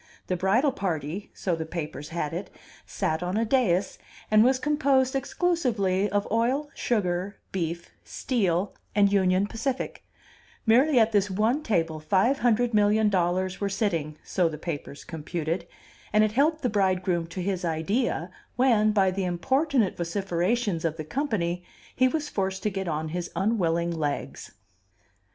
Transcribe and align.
The 0.25 0.35
bridal 0.35 0.71
party 0.71 1.29
(so 1.35 1.55
the 1.55 1.63
papers 1.63 2.09
had 2.09 2.33
it) 2.33 2.49
sat 2.87 3.21
on 3.21 3.37
a 3.37 3.45
dais, 3.45 3.99
and 4.31 4.43
was 4.43 4.57
composed 4.57 5.15
exclusively 5.15 6.09
of 6.09 6.27
Oil, 6.31 6.71
Sugar, 6.73 7.35
Beef, 7.51 7.91
Steel, 8.03 8.73
and 8.95 9.13
Union 9.13 9.45
Pacific; 9.45 10.03
merely 10.65 10.97
at 10.99 11.11
this 11.11 11.29
one 11.29 11.61
table 11.61 11.99
five 11.99 12.39
hundred 12.39 12.73
million 12.73 13.09
dollars 13.09 13.61
were 13.61 13.69
sitting 13.69 14.17
(so 14.23 14.49
the 14.49 14.57
papers 14.57 15.03
computed), 15.03 15.67
and 16.11 16.23
it 16.23 16.31
helped 16.31 16.63
the 16.63 16.67
bridegroom 16.69 17.27
to 17.27 17.39
his 17.39 17.63
idea, 17.63 18.31
when, 18.55 18.91
by 18.93 19.11
the 19.11 19.23
importunate 19.25 19.97
vociferations 19.97 20.83
of 20.83 20.97
the 20.97 21.05
company, 21.05 21.63
he 21.95 22.07
was 22.07 22.27
forced 22.27 22.63
to 22.63 22.71
get 22.71 22.87
on 22.87 23.09
his 23.09 23.29
unwilling 23.35 23.91
legs. 23.91 24.49